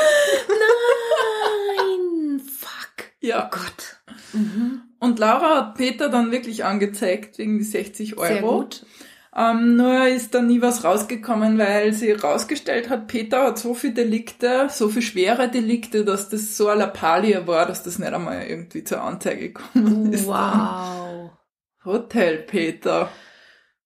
[1.77, 2.39] Nein!
[2.39, 3.11] Fuck.
[3.19, 3.47] Ja.
[3.47, 3.97] Oh Gott.
[4.33, 4.83] Mhm.
[4.99, 8.27] Und Laura hat Peter dann wirklich angezeigt wegen die 60 Euro.
[8.27, 8.85] Sehr gut.
[9.35, 13.93] Ähm, nur ist da nie was rausgekommen, weil sie rausgestellt hat, Peter hat so viele
[13.93, 18.47] Delikte, so viele schwere Delikte, dass das so eine Lappalie war, dass das nicht einmal
[18.47, 20.25] irgendwie zur Anzeige gekommen ist.
[20.25, 21.31] Wow.
[21.85, 23.09] Hotel Peter.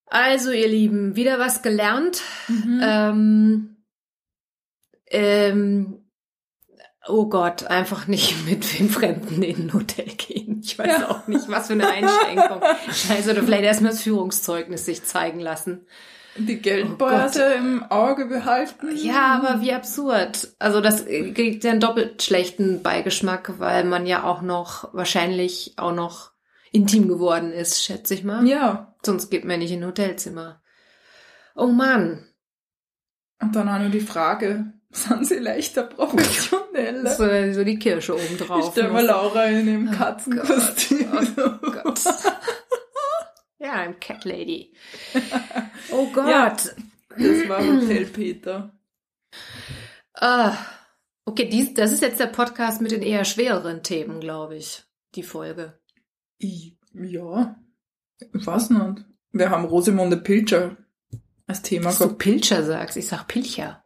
[0.06, 2.22] Also, ihr Lieben, wieder was gelernt.
[2.48, 2.80] Mhm.
[2.82, 3.76] Ähm,
[5.10, 6.03] ähm,
[7.06, 10.60] oh Gott, einfach nicht mit wem Fremden in ein Hotel gehen.
[10.62, 11.10] Ich weiß Ja.
[11.10, 12.60] auch nicht, was für eine Einschränkung.
[12.90, 15.86] Scheiße, oder vielleicht erstmal das Führungszeugnis sich zeigen lassen.
[16.36, 18.88] Die Geldbörse im Auge behalten.
[18.96, 20.48] Ja, aber wie absurd.
[20.58, 25.92] Also das kriegt ja einen doppelt schlechten Beigeschmack, weil man ja auch noch, wahrscheinlich auch
[25.94, 26.32] noch
[26.72, 28.44] intim geworden ist, schätze ich mal.
[28.48, 28.96] Ja.
[29.04, 30.60] Sonst geht man nicht in ein Hotelzimmer.
[31.54, 32.26] Oh Mann.
[33.40, 37.14] Und dann auch noch die Frage, sind sie leichter Professionelle?
[37.14, 38.70] So, so die Kirsche oben Ich drauf.
[38.72, 41.06] stell mal Laura in dem Oh Katzenkostüm.
[41.36, 42.00] Oh Gott.
[43.58, 44.72] Ja, I'm Cat Lady.
[45.90, 46.28] Oh Gott.
[46.28, 46.54] Ja.
[47.16, 48.72] Das war Hotel Peter.
[50.14, 50.56] Ah,
[51.24, 54.82] okay, dies, das ist jetzt der Podcast mit den eher schwereren Themen, glaube ich.
[55.14, 55.78] Die Folge.
[56.38, 57.56] Ich, ja,
[58.32, 59.04] weiß nicht.
[59.32, 60.76] Wir haben Rosemunde Pilcher
[61.46, 62.14] als Thema Was du.
[62.14, 63.83] Pilcher sagst, ich sag Pilcher.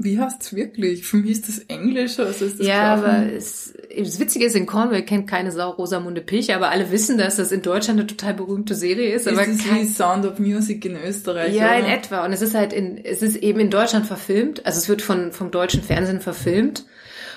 [0.00, 1.04] Wie heißt's wirklich?
[1.04, 2.98] Für mich ist das Englisch, also ist das Ja, klar.
[2.98, 7.18] aber es, das Witzige ist, in Cornwall kennt keine Sau Rosamunde Pilcher, aber alle wissen,
[7.18, 9.26] dass das in Deutschland eine total berühmte Serie ist.
[9.26, 11.52] Aber ist es wie kein, Sound of Music in Österreich?
[11.52, 11.94] ja, in oder?
[11.94, 12.24] etwa.
[12.24, 14.64] Und es ist halt in, es ist eben in Deutschland verfilmt.
[14.64, 16.86] Also es wird von, vom deutschen Fernsehen verfilmt.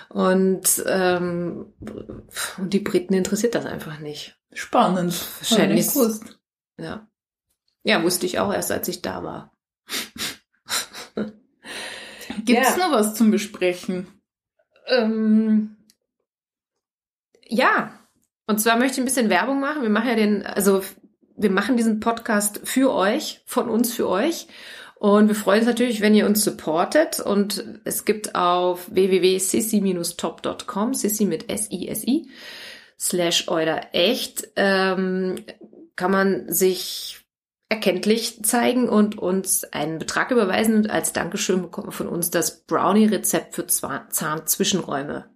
[0.10, 1.74] Und, ähm,
[2.60, 4.38] und die Briten interessiert das einfach nicht.
[4.54, 5.16] Spannend.
[5.40, 5.88] Wahrscheinlich.
[6.78, 7.08] Ja.
[7.84, 9.52] Ja, wusste ich auch erst, als ich da war.
[12.46, 12.78] Gibt's Ja.
[12.78, 14.08] noch was zum Besprechen?
[14.88, 15.76] Ähm,
[17.48, 17.94] ja,
[18.48, 19.82] und zwar möchte ich ein bisschen Werbung machen.
[19.84, 20.82] Wir machen ja den, also
[21.38, 24.48] wir machen diesen Podcast für euch, von uns für euch.
[24.96, 27.20] Und wir freuen uns natürlich, wenn ihr uns supportet.
[27.20, 32.30] Und es gibt auf www.sissi-top.com, Sissi mit S-I-S-I,
[33.00, 35.38] slash euer echt, ähm,
[35.96, 37.21] kann man sich
[37.72, 40.76] erkenntlich zeigen und uns einen Betrag überweisen.
[40.76, 45.30] Und als Dankeschön bekommt man von uns das Brownie-Rezept für Zahnzwischenräume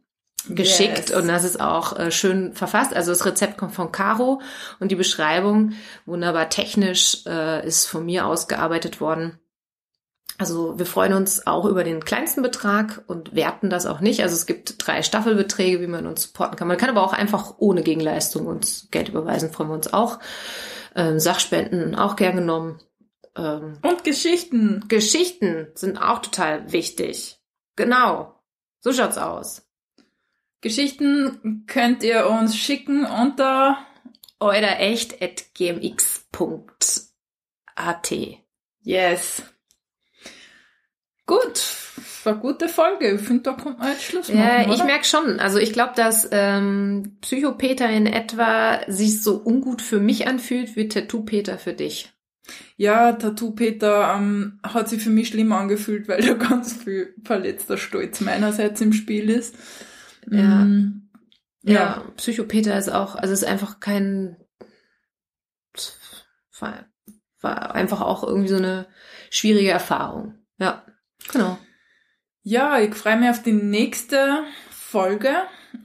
[0.50, 1.18] geschickt Yes.
[1.18, 2.94] und das ist auch äh, schön verfasst.
[2.94, 4.42] Also das Rezept kommt von Caro
[4.80, 5.72] und die Beschreibung
[6.06, 9.40] wunderbar technisch äh, ist von mir ausgearbeitet worden.
[10.38, 14.22] Also wir freuen uns auch über den kleinsten Betrag und werten das auch nicht.
[14.22, 16.68] Also es gibt drei Staffelbeträge, wie man uns supporten kann.
[16.68, 20.20] Man kann aber auch einfach ohne Gegenleistung uns Geld überweisen, freuen wir uns auch.
[20.96, 22.80] Ähm, Sachspenden auch gern genommen.
[23.36, 24.86] Ähm, Und Geschichten.
[24.88, 27.38] Geschichten sind auch total wichtig.
[27.76, 28.40] Genau.
[28.80, 29.68] So schaut's aus.
[30.62, 33.78] Geschichten könnt ihr uns schicken unter
[34.40, 37.10] Oder echt at gmx.at.
[38.82, 39.44] Yes.
[41.26, 41.85] Gut.
[42.26, 43.12] War eine gute Folge.
[43.12, 45.40] Ich finde, da kommt man jetzt Schluss machen, Ja, ich merke schon.
[45.40, 50.88] Also ich glaube, dass ähm, Psychopeter in etwa sich so ungut für mich anfühlt wie
[50.88, 52.12] Tattoo-Peter für dich.
[52.78, 57.78] Ja, Tattoo Peter ähm, hat sich für mich schlimm angefühlt, weil da ganz viel verletzter
[57.78, 59.56] Stolz meinerseits im Spiel ist.
[60.30, 60.66] Ja.
[60.66, 61.10] Mm,
[61.64, 62.04] Ja, ja.
[62.18, 64.38] Psychopeter ist auch, also ist einfach kein,
[67.42, 68.88] war einfach auch irgendwie so eine
[69.30, 70.36] schwierige Erfahrung.
[70.58, 70.86] Ja,
[71.32, 71.58] genau.
[72.48, 75.34] Ja, ich freue mich auf die nächste Folge.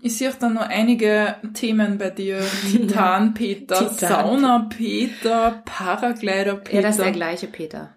[0.03, 2.39] Ich sehe auch dann noch einige Themen bei dir.
[2.71, 3.97] Titan Peter, Titan.
[3.97, 6.77] Sauna Peter, Paraglider Peter.
[6.77, 7.97] Ja, das ist der gleiche Peter.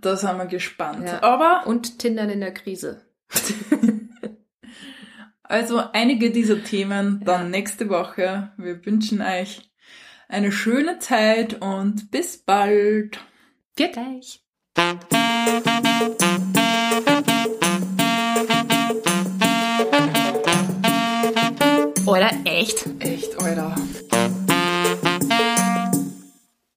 [0.00, 1.06] Da sind wir gespannt.
[1.06, 1.22] Ja.
[1.22, 3.06] Aber Und Tindern in der Krise.
[5.44, 8.50] also einige dieser Themen dann nächste Woche.
[8.56, 9.62] Wir wünschen euch
[10.26, 13.20] eine schöne Zeit und bis bald.
[13.76, 14.42] Viert euch!
[22.16, 22.84] Alter, echt?
[22.98, 23.72] Echt, Alter.